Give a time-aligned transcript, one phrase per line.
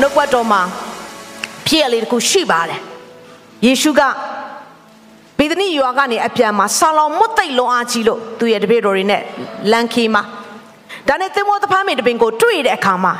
[0.00, 0.60] နှုတ်ကပတ်တော်မှာ
[1.66, 2.80] ဖြစ်ရလေးတစ်ခုရှိပါတယ်
[3.66, 4.02] ယေရှုက
[5.38, 9.22] ဗေဒနိရွာကနေအပြန်မှာဆာလောင်မွတ်သိပ်လွန်အားကြီးလို့သူရဲ့တပည့်တော်တွေနဲ့
[9.70, 10.22] လန်ခီမှာ
[11.08, 13.14] ဒါနဲ့သင်္ဘောသဖန်းပင်တပင်ကိုတွေ့တဲ့အခါမှာ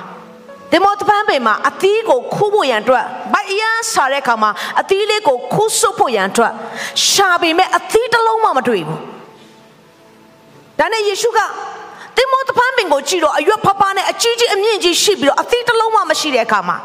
[0.70, 6.52] သင်္ဘောသဖန်းပင်မှာအသီးကိုခူးဖို့ရန်အတွက်ဗိုက်အရန်ဆာတဲ့အခါမှာအသီးလေးကိုခူးဆွတ်ဖို့ရန်အတွက်
[7.10, 9.00] ရှာပေမဲ့အသီးတစ်လုံးမှမတွေ့ဘူး
[10.78, 11.40] ဒါနဲ့ယေရှုက
[12.16, 16.76] သင်္ဘောတဖန်းပင်ကိုကြည့်တော့အရွက်ဖဖနဲ့အကြီးကြီးအမြင့်ကြီးရှိပြီးတော့အသီးတစ်လုံးမှမရှိတဲ့အခါမှာ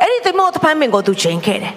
[0.00, 1.74] အဲ့ဒီသင်္ဘောတဖန်းပင်ကိုသူချိန်ခဲ့တယ်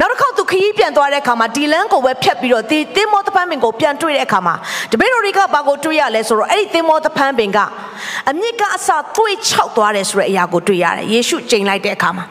[0.00, 4.54] နောက်တစ်ခေါက်သူခရီးပြန်သွားတဲ့အခါမှာဒီလန်းကိုပဲဖြတ်ပြီးတော့ဒီသင်္ဘောတဖန်းပင်ကိုပြန်တွေ့တဲ့အခါမှာ
[4.92, 7.58] တပည့်တော်တွေကဘာကိုတွေ့ရလဲဆိုတော့အဲ့ဒီသင်္ဘောတဖန်းပင်က
[8.30, 12.24] အမြင့်ကအစာသွေးချောက်သွားတယ်ဆိုတဲ့အရာကိုတွေ့ရတယ်ယေရှုချိန်လိုက်တဲ့အခါမှာ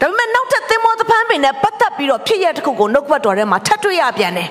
[0.00, 4.48] ဒါပေမဲ့နောက်ထပ်သင်္ဘောတဖန်းပင်နဲ့ပတ်သက်ပြီးတော့ဖြစ်ရတဲ့တစ်ခုကိုနှုတ်ဘတ်တော်ထဲမှာထပ်တွေ့ရပြန်တယ်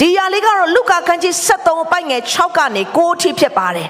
[0.00, 3.88] ဒီຢာလေးကတော့လုကာခန်းကြီး73အပိုက်ငယ်6ကနေ9အထိဖြစ်ပါတယ်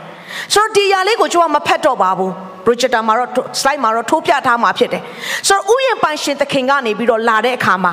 [0.55, 2.33] ဆိုတော့ဒီຢာလေးကိုကျွန်တော်မဖတ်တော့ပါဘူး
[2.64, 5.02] projector မှာတော့ slide မှာတော့ထိုးပြထားမှာဖြစ်တယ်
[5.48, 7.92] ဆိုတော့ဥယျာဉ်ပိုင်ရှင်သခင်ကနေပြီးတော့လာတဲ့အခါမှာ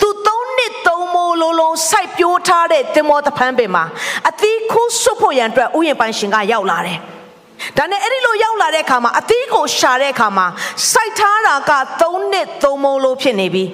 [0.00, 3.84] သူသုံးနှစ်သုံးမိုးလုံးလုံးစိုက်ပျိုးထားတဲ့တင်မောတဖန်းပင်မှာ
[4.28, 6.98] အသီးခိုးဆွတ်ဖို့ရန်အတွက်ဥယျာဉ်ပိုင်ရှင်ကရောက်လာတယ်
[7.78, 10.46] ဒါနဲ့အဲ့ဒီလိုရောက်လာတဲ့အခါမှာအသီးကိုရှာတဲ့အခါမှာ
[10.92, 13.64] စိုက်ထားတာက3နှစ်3မိုးလို့ဖြစ်နေပြီ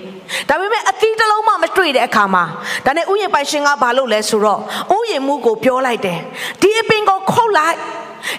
[0.48, 2.44] ဒါပေမဲ့အသီးတစ်လုံးမှမတွေ့တဲ့အခါမှာ
[2.86, 4.60] ဒါနဲ့ဥယျာဉ်ပိုင်ရှင်ကဘာလုပ်လဲဆိုတော့
[4.96, 6.18] ဥယျာဉ်မှုကိုပြောလိုက်တယ်
[6.60, 7.76] ဒီအပင်ကိုခုတ်လိုက်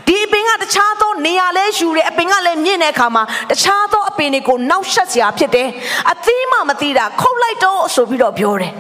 [0.07, 5.67] ဒီအပင်ကတခြားသောနေရာလဲယူတယ်အပင်ကလည်းမြင့်တဲ့အခါမှာတခြားသောအပင်တွေကိုနောက်ဆက်စရာဖြစ်တယ်
[6.11, 8.73] အသီးမှမသိတာခုတ်လိုက်တော့ဆိုပြီးတော့ပြောတယ်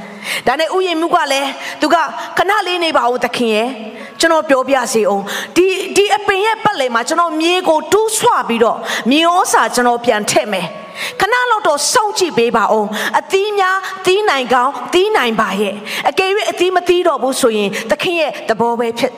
[0.47, 1.49] ဒါနဲ့ဥယျာဉ်မှုကလည်း
[1.81, 1.95] သူက
[2.37, 3.69] ခဏလေးနေပါဦးသခင်ရဲ့
[4.19, 5.23] ကျွန်တော်ပြောပြစီအောင်
[5.55, 5.65] ဒီ
[5.95, 8.77] ဒီအပင်ရဲ့ပတ်လည်မှာကျွန်တော်မြေကိုတူးဆွပြီးတော့
[9.11, 10.67] မြေဩစာကျွန်တော်ပြန်ထည့်မယ်
[11.19, 15.73] ခဏလောက်တော့စောင့်ကြည့်ပေးပါအောင်အသီးများသီးနိုင်ကောင်းသီးနိုင်ပါရဲ့
[16.09, 19.13] အကယ်၍အသီးမသီးတော့ဘူးဆိုရင်သခင်ရဲ့သဘောပဲဖြစ်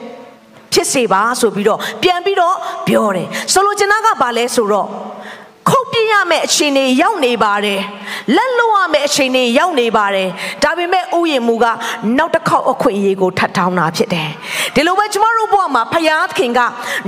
[0.72, 4.88] ဖြစ်စေပါဆိုပြီးတော့ပြန်ပြီးတော့ပြောတယ်ဆိုလိုချင်တာကဘာလဲဆိုတော့
[5.68, 7.80] ခုတ်ပြရမယ့်အခြေအနေရောက်နေပါတယ်
[8.36, 10.28] လက်လွတ်ရမယ့်အခြေအနေရောက်နေပါတယ်
[10.62, 11.66] ဒါပေမဲ့ဥယျာဉ်မူက
[12.18, 14.30] နောက်တစ်ခေါက်အခွင့်အရေးကိုထပ်ထောင်းတာဖြစ်တယ်
[14.74, 16.60] ဒီလိုပဲကျမတို့ဘဝမှာဖယားခင်က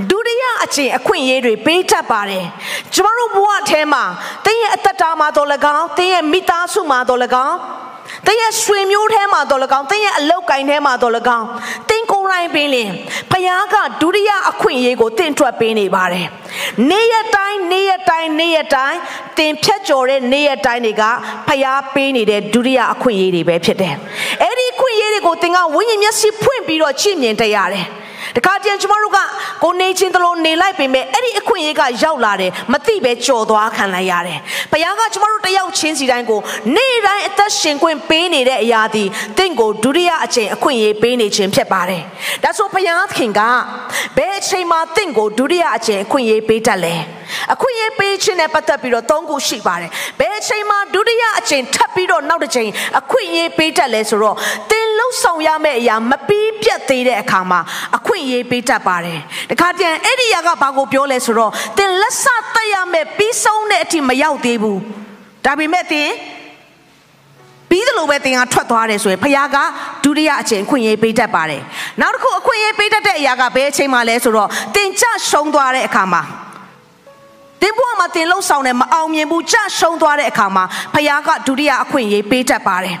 [0.09, 2.45] ဒုတိယအချိန်အခွင့်အရေးတွေပေးတတ်ပါတယ်
[2.93, 4.03] ကျမတို့ဘဝထဲမှာ
[4.45, 7.57] တင်းရဲ့အသက်တာမှာတော့၎င်းတင်းရဲ့မိသားစုမှာတော့၎င်း။
[8.27, 11.47] တင်းရဲ့ဆွေမျိုးထဲမှာတော့၎င်းတင်းရဲ့အလောက်ကင်ထဲမှာတော့၎င်း
[11.89, 11.92] တင်း
[12.23, 12.89] ကိုယ်တိုင်ပင်လင်
[13.31, 16.25] ဖယားကဒုတိယအခွင့်အရေးကိုတင့်ထွက်ပေးနေပါတယ်။
[16.89, 18.99] နေ့ရက်တိုင်းနေ့ရက်တိုင်းနေ့ရက်တိုင်း
[19.37, 21.03] တင်ဖြတ်ကျော်တဲ့နေ့ရက်တိုင်းတွေက
[21.47, 23.95] ဖယားပေးနေတဲ့ဒုတိယအခွင့်အရေးတွေပဲဖြစ်တယ်။
[24.43, 27.85] အဲ့ဒီအခွင့်အရေးတွေကိုတင်ကဝိညာဉ်မျက်စိဖွင့်ပြီးတော့ကြည့်မြင်တတ်ရတယ်။
[28.35, 29.19] တခါတည်းကျမတို့က
[29.63, 34.39] ကိုနေချင်းတလို့နေလိုက်ပေမဲ့အဲ့ဒီအခွင့်အရေးကရောက်လာတယ်မသိပဲကြော်သွားခံလိုက်ရတယ်
[34.71, 36.39] ဘုရားကကျမတို့တယောက်ချင်းစီတိုင်းကို
[36.75, 39.03] နေ့တိုင်းအသက်ရှင်ခွင့်ပေးနေတဲ့အရာဒီ
[39.37, 42.01] တင့်ကိုဒုတိယအချိန်အခွင့်အရေးပေးနေခြင်းဖြစ်ပါတယ်
[42.43, 43.41] ဒါဆိုဘုရားခင်က
[44.17, 46.95] ဘယ်အချိန်မှတင့်ကိုဒုတိယအချိန်အခွင့်အရေးပေးတတ်လဲ
[47.53, 49.89] အခွင့်အရေးပေးခြင်းနဲ့ပတ်သက်ပြီးတော့သုံးခုရှိပါတယ်
[50.19, 54.35] ဘယ်အချိန်မှဒုတိယအချိန်ထပ်ပြီးတော့နောက်တစ်ချိန်အခွင့်အရေးပေးတတ်လဲဆိုတော့
[54.71, 57.59] တင် လှုပ်ဆောင်ရမယ့်အရာမပြီးပြတ်သေးတဲ့အခါမှာ
[57.97, 59.19] အခွင့်အရေးပေးတတ်ပါတယ်
[59.51, 64.79] တခါတည်းအဲ့ဒီအရာကဘာကိုပြောလဲဆိုတော့တင်လက်ဆတက်ရမယ့်ပြီးဆုံးတဲ့အထိမရောက်သေးဘူး
[65.45, 66.09] ဒါပေမဲ့တင်
[67.69, 69.57] ပြီးသလိုပဲတင်ကထွက်သွားတယ်ဆိုရင်ဖခင်က
[70.03, 71.61] ဒုတိယအချိန်ခွင့်ရေးပေးတတ်ပါတယ်
[72.01, 76.21] နောက်တစ်ခုအခွင့်ရေးပေးတတ်တဲ့အရာကဘယ်အချိန်မှလဲဆိုတော့တင်ကြရှုံးသွားတဲ့အခါမှာ
[77.61, 82.97] တင်ဘွားမှာတင်လုံးဆောင်တယ်မအောင်မြင်ဘူးကြရှုံးသွားတဲ့အခါမှာဖခင်ကဒုတိယအခွင့်ရေးပေးတတ်ပါတယ်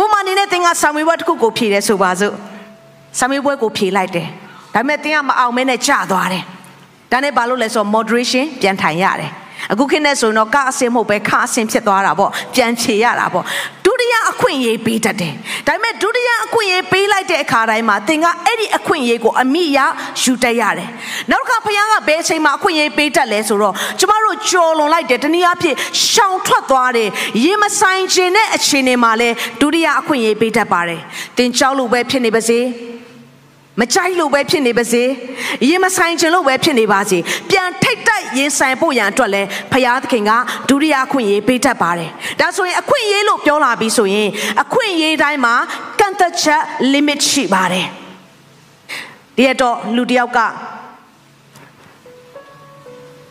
[0.00, 2.34] ဥပမာအနေနဲ့တင်ကဆာမွေဘွဲတစ်ခုကိုဖြေတယ်ဆိုပါစို့
[3.18, 4.28] ဆာမွေဘွဲကိုဖြေလိုက်တယ်
[4.74, 6.44] ဒါပေမဲ့တင်ကမအောင်မဲနဲ့ကြာသွားတယ်
[7.12, 9.32] ဒါနဲ့ဘာလို့လဲဆိုတော့ moderation ပြန်ထိုင်ရတယ်
[9.72, 13.44] အခုခေတ်နဲ့ဆိုရင်တော့ကအစင်မဟုတ်ပဲခအစင်ဖြစ်သွားတာပေါ့ပြန်ဖြေရတာပေါ့
[13.84, 15.32] ဒုတိယအခွင့်အရေးပေးတတ်တယ်
[15.66, 19.78] ဒါပေမဲ့ဒုတိယအခွင့်အရေးပေးလိုက်တဲ့အခါတိုင်းမှာသင်ကအဲ့ဒီအခွင့်အရေးကိုအမိရ
[20.22, 20.88] ယူတတ်ရတယ်
[21.30, 25.76] နောက်ကဘုရားကဘယ်အချိန်မှာအခွင့်အရေးပေးတတ်လဲဆိုတော့ကျမ တို့ကြော်လွန်လိုက်တယ်တနည်းအားဖြင့်
[26.10, 27.08] ရှောင်ထွက်သွားတယ်
[27.44, 29.28] ရေမဆိုင်ခြင်းတဲ့အခြေအနေမှာလဲ
[29.60, 31.00] ဒုတိယအခွင့်အရေးပေးတတ်ပါတယ်
[31.36, 32.60] သင်ကြောက်လို့ပဲဖြစ်နေပါစေ
[33.80, 35.02] မကြိုက်လို့ပဲဖြစ်နေပါစေ
[35.68, 37.18] ရင်မဆိုင်ခြင်းလို့ပဲဖြစ်နေပါစေ
[37.50, 39.42] ပြန်ထိတ်တိုက်ရင်ဆိုင်ဖို့ရန်အတွက်လဲ
[39.72, 40.30] ဖရာသခင်က
[40.68, 44.28] ဒုတိယအခွင့်အရေးပေးတတ်ပါတယ်ဒါဆိုရင်အခွင့်အရေးလို့ပြောလာပြီးဆိုရင်
[44.62, 45.54] အခွင့်အရေးတိုင်းမှာ
[45.98, 46.62] ကန့်သက်ချက်
[46.92, 47.86] limit ရှိပါတယ်
[49.36, 50.38] ဒီတော့လူတယောက်က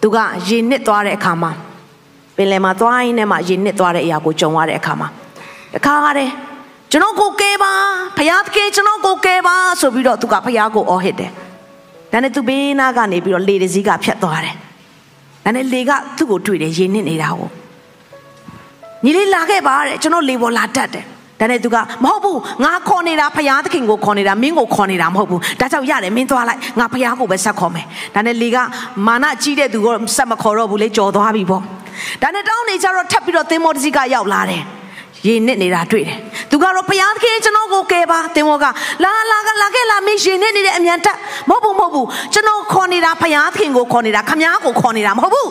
[0.05, 1.51] သူကရေနစ်သွားတဲ့အခါမှာ
[2.35, 5.07] ပင်လယ်မှာသွားရင်းနဲ့မှရေနစ်သွားတဲ့အရာကိုကြုံရတဲ့အခါမှာ
[5.73, 6.29] တခါရတယ်
[6.91, 7.73] ကျွန်တော်ကိုကဲပါ
[8.17, 11.31] ဖယားတကယ်ကျွန်တော်ကိုကဲပါဆိုပြီးတော့သူကဖယားကိုအော်ဟစ်တယ်
[12.11, 14.55] ဒါနဲ့သူဘေးနားကနေပြီးတော့လေတစည်းကဖြတ်သွားတယ်
[15.43, 17.49] ဒါနဲ့လေကသူ့ကိုတွေ့တယ်ရေနစ်နေတာကို
[19.03, 21.05] ညီလေးလာခဲ့ပါတဲ့ကျွန်တော်လေပေါ်လာတတ်တယ်
[21.45, 28.57] ဒါနဲ့သူကမဟုတ်ဘူးငါခေါ်နေတာဖယားသခင်ကိုခေါ်နေတာမင်းကိုခေါ်နေတာမဟုတ်ဘူးဒါကြောင့်ရတယ်မင်းသွားလိုက်ငါဖယားကိုပဲဆက်ခေါ်မယ်ဒါနဲ့လေက
[29.07, 31.61] မာနကြီးတဲ့သူကိုဆက်မခေါ်တော့ဘူးလေကြော်သွားပြီပေါ့
[32.21, 34.63] ဒါနဲ့တောင်းနေကြတော့ထပ်ပြီးတော့သင်္ဘောတစ်စီးကရောက်လာတယ်
[35.27, 36.17] ရေနစ်နေတာတွေ့တယ်
[36.51, 38.65] သူကတော့ဘုရားသခင်ကျွန်တော်ကိုကယ်ပါသင်္ဘောက
[39.03, 41.17] လာလာကလာခဲ့လာမင်းရေနစ်နေတဲ့အမြန်တက်
[41.49, 45.49] မဟုတ်ဘူးမဟုတ်ဘူးကျွန်တော်ခေါ်နေတာဘုရားသခင်ကိုခေါ်နေတာခမားကိုခေါ်နေတာမဟုတ်ဘူး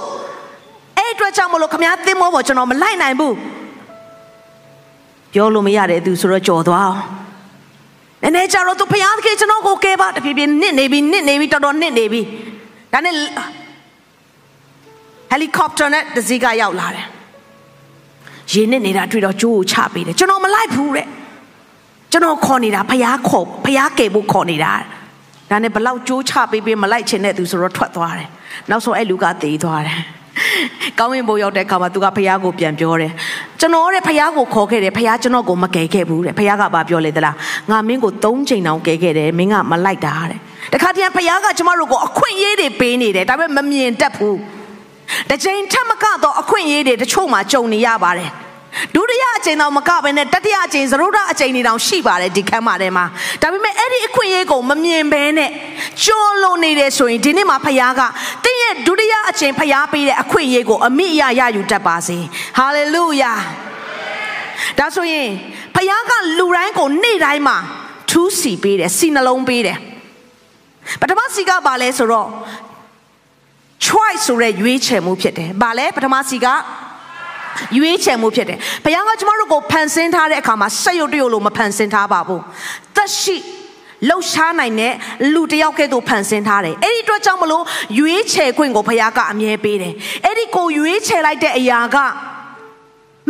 [0.96, 3.34] အဲ့အတွက်ကြောင့်မလို့ခမားသင်္ဘောပေါ်ကျွန်တော်မလိုက်နိုင်ဘူး
[5.34, 7.00] ပြောလို့မရတဲ့သူဆိုတော့ကြော်သွားအောင်
[8.22, 12.22] နည်းနည်းကြတော့သူဘုရားသခင်ကျွန်တော်ကိုကယ်ပါတဖြည်းဖြည်းနစ်နေပြီနစ်နေပြီတော်တော်နစ်နေပြီ
[12.92, 13.18] ဒါနဲ့ဟ
[15.34, 17.06] ယ်လီကော်ပတာနဲ့တစည်းကရောက်လာတယ်
[18.52, 21.06] ရေနစ်နေတာတွေ့တော့ကျိုးကိုချပေးတယ်ကျွန်တော်မလိုက်ဘူးတဲ့
[22.12, 24.72] ကျွန်တော်ခေါ်နေတာဖျားခေါ်ဖျားကယ်ဖို့ခေါ်နေတာ
[25.50, 28.28] ဒါနဲ့ဘလောက်ကျိုးချပေးပေးမလိုက်ချင်တဲ့သူဆိုတော့ထွက်သွားတယ်
[28.70, 30.00] နောက်ဆုံးအဲ့လူကသေသွားတယ်
[30.98, 33.12] ကောင်းဝင်ဘိုးရောက်တဲ့အခါမှာသူကဖះကိုပြန်ပြောတယ်
[33.64, 37.36] ကျွန်တော်တဲ့ဖះကိုခေါ်ခဲ့တယ်ဖះကျွန်တော်ကိုမကယ်ခဲ့ဘူးတဲ့ဖះကဘာပြောလဲသလား
[37.70, 40.38] ငါမင်းကို၃ချိန်တောင်ကယ်ခဲ့တယ်မင်းကမလိုက်တာတဲ့
[40.72, 44.38] တခါတည်းဖះကကျမတို့ကိုအခွင့်အရေးတွေပေးနေတယ်ဒါပေမဲ့မမြင်တတ်ဘူး
[45.28, 48.30] တစ်ချိန်ထက်မကတော့အခွင့်အရေးတွေတချို့မှကြုံနေရပါတယ်
[48.94, 53.04] ဒုတိယအချိန်တော့မကဘဲနဲ့တတိယအချိန်သရုဒ္ဓအချိန်တွေတောင်ရှိပါတယ်ဒီခန်းမှာထဲမှာ
[53.42, 55.50] ဒါပေမဲ့အဲ့ဒီအခွင့်အရေးကိုမမြင်ဘဲနဲ့
[56.04, 58.02] ကြောလွန်နေတယ်ဆိုရင်ဒီနေ့မှာဖခင်က
[58.44, 62.18] တင်းရဲ့ဒုတိယအချိန်ဖခင်ပေးတဲ့အခွင့်အရေးကိုအမိအယရယူတတ်ပါစေ
[62.58, 63.32] ဟာလေလုယာ
[64.78, 65.28] ဒါဆိုရင်
[65.74, 67.56] ဖခင်ကလူတိုင်းကိုနေ့တိုင်းမှာ
[68.10, 69.78] ထူးစီပေးတယ်စီနှလုံးပေးတယ်
[71.00, 72.28] ပထမစီကဘာလဲဆိုတော့
[73.86, 76.46] choice ဆိုတဲ့ရွေးချယ်မှုဖြစ်တယ်။ဘာလဲပထမစီက
[77.76, 82.40] ရွေးချယ်မှုဖြစ်တယ်။ဘုရားကကျမတို့ကိုဖန်ဆင်းထားတဲ့အခါမှာစက်ရုပ်တရုပ်လို့မဖန်ဆင်းထားပါဘူး။
[82.96, 83.36] သက်ရှိ
[84.08, 84.94] လှုပ်ရှားနိုင်တဲ့
[85.34, 87.64] လူတယောက်ကဲ့သို့ဖန်ဆင်းထားတယ်။အဲ့ဒီအတွက်ကြောင့်မလို့
[87.98, 91.98] ရွေးချယ်ခွင့်ကိုဘုရားကအမြဲပေးတယ်။အဲ့ဒီကိုရွေးချယ်လိုက်တဲ့အရာက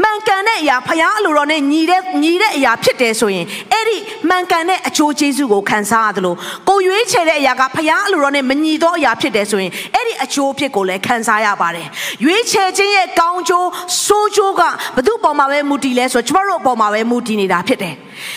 [0.03, 3.47] မှန်ကန်တဲ့အရာဖရားအလိုတော်နဲ့ညီတဲ့ညီတဲ့အရာဖြစ်တယ်ဆိုရင်
[3.85, 3.99] အဲ့ဒီ
[4.29, 6.35] မှန်ကန်တဲ့အကျိုးကျေးဇူးကိုခံစားရသလို
[6.69, 11.87] ကိုရွေးချယ်တဲ့အရာကဖရားအလိုတော်နဲ့မညီသောအရာဖြစ်တယ်ဆိုရင်အဲ့ဒီအကျိုးဖြစ်ကိုလည်းခံစားရပါတယ်
[12.25, 13.69] ရွေးချယ်ခြင်းရဲ့ကောင်းကျိုး
[14.07, 14.63] ဆိုးကျိုးက
[14.97, 17.95] ဘသူ့ပေါ်မှာပဲမူတည်လဲဆိုတော့ကျမတို့အပေါ်မှာပဲမူတည်နေတာဖြစ်တယ်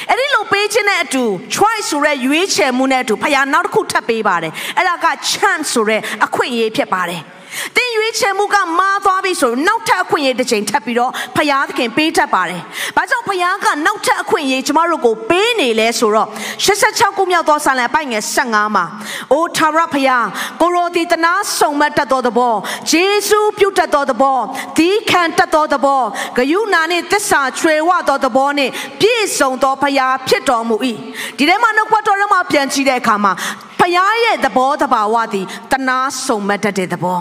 [0.09, 1.23] အဲ့ဒီလိုပေးခြင်းနဲ့အတူ
[1.55, 7.21] choice ဆိုတဲ့ရွေးချယ်မှုနဲ့အတူဖရားနောက်တစ်ခုထပ်ပေးပါတယ်အဲ့ဒါက chance ဆိုတဲ့အခွင့်အရေးဖြစ်ပါတယ်။
[7.75, 12.61] တင်းရွေးချယ်မှုကမားသွားပြီဆိုနောက်ထပ်အခွင့်အရေးတစ်ချိန်ထပ်ပြီးတော့ဖယားသခင်ပေးတတ်ပါတယ်။
[12.95, 16.27] ဘာကြောင့်ဖယားကနောက်ထပ်အခွင့်အရေးကျမတို့ကိုပေးနေလဲဆိုတော့
[16.65, 18.85] 86ခုမြောက်သောဆာလံအပိုင်ငယ်15မှာ
[19.33, 20.25] အိုထာဝရဖယား
[20.61, 22.55] ကိုရိုဒီတနာဆုံမတ်တတ်သောသဘော
[22.91, 24.39] ဂျေစုပြုတ်တတ်သောသဘော
[24.77, 26.03] ဒီခံတတ်သောသဘော
[26.37, 30.75] ဂယုနာနှင့်သစ္စာချွေဝသောသဘောနှင့်ပြည့်စုံသောဖယားဖြစ်တော်မူ၏
[31.37, 33.33] ဒီထဲမှာနှုတ်ကပတ်တော်ထဲမှာပြန်ကြည့်တဲ့အခါမှာ
[33.79, 37.19] ဖယားရဲ့သဘောတဘာဝသည်တနာဆုံမတ်တတ်တဲ့သဘော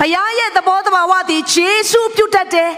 [0.00, 2.70] ဘုရားရဲ့သဘောတဘာဝသည်ယေရှုပြုတ်တတ်တယ်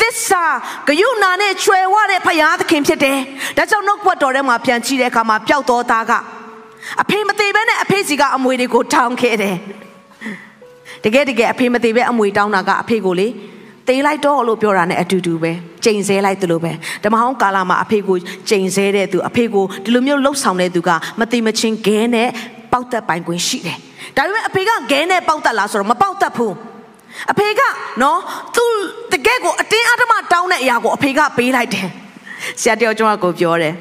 [0.00, 0.44] သစ္စာ
[0.86, 3.18] ဂယုဏနဲ့ချွယ်ဝတဲ့ဘုရားသခင်ဖြစ်တယ်
[3.56, 6.12] ဒါကြောင့်နှုတ်ဘတ်တော်ထဲမှာပြန်ကြည့်တဲ့အခါမှာပျောက်တော်သားက
[7.02, 9.56] အဖေမသေးဘဲနဲ့အဖေစီကအမွေတွေကိုတောင်းခဲ့တယ်
[11.04, 13.28] တကယ်တကယ်အဖေမသေးပဲအမွေတောင်းတာကအဖေကိုလေ
[13.88, 15.52] သေးလိုက်တော့လို့ပြောတာနဲ့အတူတူပဲ
[15.84, 16.72] ချိန်ဆဲလိုက်တယ်လို့ပဲ
[17.04, 18.16] ဓမ္မဟောင်းကာလမှာအဖေကို
[18.48, 20.90] ချိန်ဆဲတဲ့သူအဖေကိုဒီလိုမျိုးလှုပ်ဆောင်တဲ့သူက
[21.20, 22.28] မတိမချင်းခဲနဲ့
[22.74, 23.78] ပေါက်သက်ပိုင်ခွင့်ရှိတယ်
[24.16, 26.54] ဒါပေမဲ့အဖေကဂဲနဲ့ပေါက်တက်လားဆိုတော့မပေါက်တက်ဘူး
[27.32, 27.62] အဖေက
[28.02, 28.18] နော်
[28.54, 28.64] သူ
[29.12, 31.88] တကယ်ကိုအတင်းအဓမ္မတောင်းတဲ့အရာကိုအဖေကပေးလိုက်တယ်
[32.60, 33.74] ဆရာတယောက်ကျွန်တော်ကိုပြောတယ်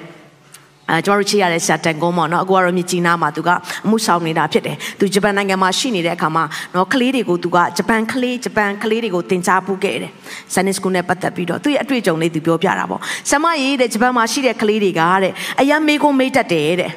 [0.90, 3.50] အဲကျွန်တော်တို့ချစ်ရတဲ့ဆရာတန်ကုန်းပေါ့နော်အခုကတော့မြကြီးနားမှာသူက
[3.86, 6.44] အမှုဆောင်နေတာဖြစ်တယ်သူဂျပန်နိုင်ငံမှာရှိနေတဲ့အခါမှာ
[6.76, 10.12] နော်ကလေးတွေကိုသူကဂျပန်ကလေးဂျပန်ကလေးတွေကိုတင် जा ပူခဲ့တယ်
[10.54, 16.92] ဆန်နစ်စကူနဲ့ပတ်သက်ပြီးတော့သူ့ရဲ့အတွေ့အကြုံလေးသူပြောပြတာပေါ့ဆမရေးတဲ့ဂျပန်မှာရှိတဲ့ကလေးတွေကတဲ့အရန်မေးခွန်းမေးတတ်တယ်တဲ့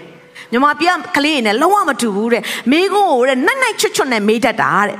[0.52, 4.98] ညီမပြကလေးနဲ့လုံးဝမတူဘူးတဲ့မိကုန်းကိုတဲ့နှက်နှက်ချွတ်ချွတ်နဲ့မေးတတ်တာတဲ့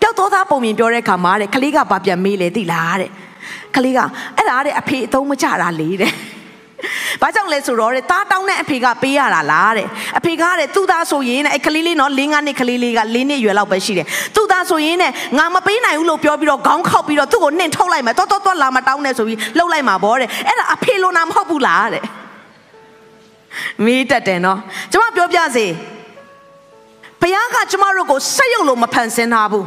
[0.00, 3.10] ပျောက်သောသားပုံမြင်ပြောတဲ့ခါမှာတဲ့ကလေးကဘာပြန်မေးလဲသိလားတဲ့
[3.76, 3.98] ကလေးက
[4.36, 6.12] အဲ့ဒါတဲ့အဖေအသုံးမချတာလေတဲ့
[7.22, 9.86] ဘာကြောင့်လဲဆိုတော့တဲ့တားတောင်းတဲ့အဖေကပေးရတာလားတဲ့
[10.18, 22.04] အဖေကတဲ့သူ့သားဆိုရင်တဲ့အဲ့ကလေးလေးနော်၄၅နှစ်ကလေးလေးက၄နှစ်ရွယ်လောက်ပဲရှိတယ်သူ့သားဆိုရင်တဲ့ငါမပေးနိုင်ဘူးလို့ပြောပြီးတော့ခေါင်းခောက်ပြီးတော့သူ့ကိုနှင်ထုတ်လိုက်မယ်တော်တော်တော်လာမတောင်းနဲ့ဆိုပြီးလှုပ်လိုက်မှာဗောတဲ့အဲ့ဒါအဖေလိုနာမဟုတ်ဘူးလားတဲ့
[23.84, 24.58] မေးတတ်တယ်နော်
[24.92, 25.66] ကျမပြောပြစေ
[27.20, 29.66] ဘုရားကကျမတို့ကိုစက်ရုပ်လို့မဖန်ဆင်းထားဘူး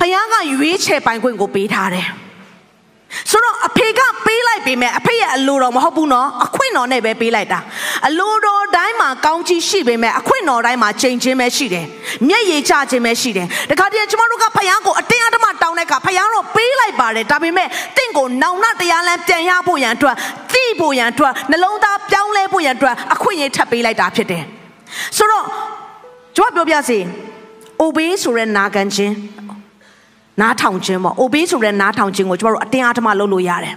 [0.00, 2.08] ဘုရားကရွေးချယ်ပိုင်ခွင့်ကိုပေးထားတယ်
[3.30, 7.58] ဆိုတော့အဖေကပေးလိုက်ပေမဲ့အဖေရဲ့အလိုတော်မဟုတ်ဘူးနော်အခွင့်တော်နဲ့ပဲပေးလိုက်တာ
[8.06, 11.86] အလိုတော်တိုင်းမှာကောင်းကြီးရှိပေမဲ့အခွင့်တော်တိုင်းမှာချိန်ချင်းပဲရှိတယ်
[12.28, 20.16] မျက်ရည်ကျခြင်းပဲရှိတယ်တခါတည်းကျမတို့ကဖယားကိုအတင်းအဓမ္မတောင်းတဲ့အခါဖယားတော့ပေး လိုက်ပါတယ်ဒါပေမဲ့တင့်ကိုနောင်နာတရားလမ်းပြန်ရဖို့ရန်အတွက်
[20.52, 24.44] သိဖို့ရန်အတွက်နှလုံးသားပြောင်းလဲဖို့ရန်အတွက်အခွင့်အရေးထပ်ပေးလိုက်တာဖြစ်တယ်
[25.16, 25.44] ဆိုတော့
[26.36, 26.98] ကျမပြောပြစီ
[27.82, 29.14] obey ဆိုတဲ့နာခံခြင်း
[30.40, 33.74] နားထောင်ခြင်းပေါ့ obey ဆိုတဲ့နားထောင်ခြင်းကိုကျမတို့အတင်းအဓမ္မလုပ်လို့ရတယ်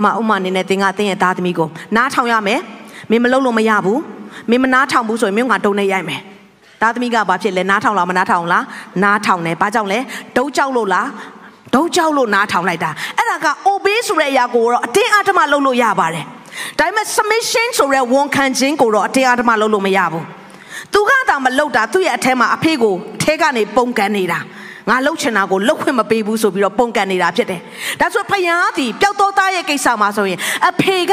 [0.00, 2.60] ဥမာဥမာအနေနဲ့သင်ကသင်ရဲ့သားသမီးကိုနားထောင်ရမယ်။
[3.10, 3.98] မင်းမလုပ်လို့မရဘူး။
[4.50, 6.20] မင်းမနားထောင်ဘူးဆိုရင်မင်းကတုံနဲ့ရိုက်မယ်။
[6.80, 8.64] သားသမီးကဘာဖြစ်လဲနားထောင်လားမနားထောင်လား။
[9.02, 9.98] နားထောင်တယ်။ဘာကြောင့်လဲ။
[10.36, 11.06] ဒုတ်ကြောက်လို့လား။
[11.74, 16.24] ဒုတ်ကြောက်လို့နားထောင်လိုက်တာ။အဲ့ဒါက obey ဆိုတဲ့အရာကိုတော့အတင်းအဓမ္မလုပ်လို့ရပါတယ်။
[16.78, 20.24] ဒါပေမဲ့ submission ဆိုတဲ့ဝန်ခံခြင်းကိုတော့အတင်းအဓမ္မလုပ်လို့မရဘူး။
[20.92, 24.40] သူကသာမလုပ်တာသူ့ရဲ့အထက်မှာအဖေကိုအထက်ကနေပုံကန်နေတာ။
[24.90, 27.60] ငါလှုပ်ချင်တာကိုလှုပ်ခွင့်မပေးဘူးဆိုပြီးတော့ပုံကန်နေတာဖြစ်တယ်။
[28.00, 31.12] ဒါဆိုဖယားသည်ပျောက်သောသားရဲ့ကိစ္စမှာဆိုရင်အဖေက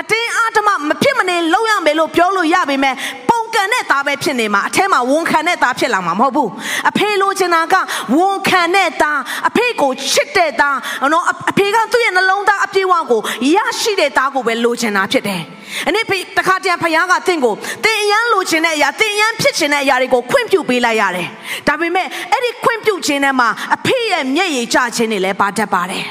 [0.00, 3.21] အတင်းအဓမ္မမဖြစ်မနေလှုပ်ရမယ်လို့ပြောလို့ရပေမဲ့ပုံ
[3.54, 6.48] ကန်တဲ့သားပဲဖြစ်နေမှာအထဲမှာဝန်ခံတဲ့သားဖြစ်လာမှာမဟုတ်ဘူး။
[6.90, 7.74] အဖေလိုချင်တာက
[8.18, 10.78] ဝန်ခံတဲ့သားအဖေကိုချစ်တဲ့သား
[11.12, 13.20] နော်အဖေကသူ့ရဲ့နှလုံးသားအပြည့်အဝကို
[13.56, 15.42] ရရှိတဲ့သားကိုပဲလိုချင်တာဖြစ်တယ်။
[15.86, 17.54] အဲ့ဒီတခါတည်းဖယားကတင့်ကို
[17.84, 21.28] တင်အရန်လိုချင်တဲ့အရာတင်အရန်ဖြစ်ချင်တဲ့အရာတွေကိုခွင့်ပြုပေးလိုက်ရတယ်။
[21.68, 26.06] ဒါပေမဲ့အဲ့ဒီခွင့်ပြုခြင်းထဲမှာအဖေရဲ့မျက်ရည်ကျခြင်းတွေလည်းပါတတ်ပါတယ်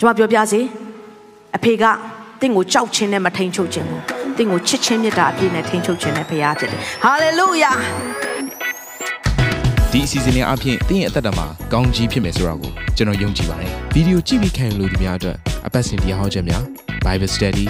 [0.00, 0.60] ကျွန်မပြောပြစီ
[1.56, 1.84] အဖေက
[2.40, 4.02] တင့်ကိုကြောက်ခြင်းနဲ့မထိန်ချုပ်ခြင်းဘူး
[4.36, 7.72] တင့်ကိုချစ်ခြင်းမြတ်တာအပြည့်နဲ့ထိန်ချုပ်ခြင်းနဲ့ဖရားဖြစ်တယ်ဟာလေလုယာ
[9.92, 16.62] ဒီအစီအစဉ်လေးအပြင်တင်းရဲ့အသက်တာမှာကောင်းကြီးဖြစ်မယ်ဆိုတာကိုကျွန်တော်ယုံကြည်ပါတယ်ဗီဒီယိုကြည့်ပြီးခံယူလို့ဒီများအတွက်အပတ်စဉ်တရားဟောခြင်းများ
[17.04, 17.66] Bible Study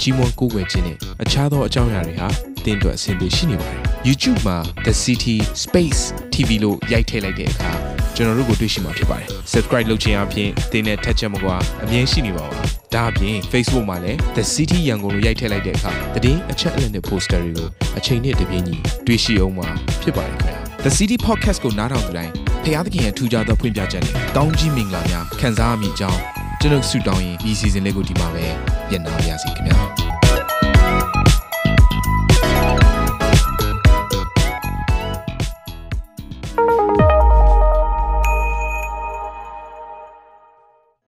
[0.00, 2.28] ကြီးမွန်ကိုးကွယ်ခြင်းနဲ့အခြားသောအကြောင်းအရာတွေဟာ
[2.64, 6.00] တင်းအတွက်အဆင်ပြေရှိနေပါတယ် YouTube မှာ The City Space
[6.34, 7.70] TV လို့ရိုက်ထည့်လိုက်တဲ့အခါ
[8.14, 15.92] ကျွန်တော်တို့ကိုတွေ့ရှိမှာဖြစ်ပါတယ် Subscribe လုပ်ခြင်းအပြင်တင်းနဲ့ထက်ချက်မကွာအမြင်ရှိနေပါပါ ဒါအပြင် Facebook မှာလည်း The City ရန်ကုန်လို့ရိုက်ထည့်လိုက်တဲ့အခါ
[16.24, 19.68] တည်အချက်အလက်နဲ့ poster တွေကိုအချိန်နဲ့တပြေးညီတွေ့ရှိအောင်မှာ
[20.02, 22.32] ဖြစ်ပါတယ်ခင်ဗျာ The City Podcast ကိုနားထောင်ကြတိုင်း
[22.64, 26.20] ဖျားသခင်ရဲ့ထူကြသောဖွင့်ပြချက်နဲ့ကောင်းကြီးမင်္ဂလာများခံစားမိကြောင်း
[26.60, 28.44] ကျွန်ုပ်ဆုတောင်းရင်ဒီ season လေးကိုဒီမှာပဲ
[28.90, 30.13] ညံ့နာပါရစေခင်ဗျာ